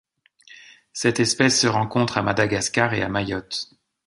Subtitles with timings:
[0.93, 3.69] Cette espèce se rencontre à Madagascar et à Mayotte.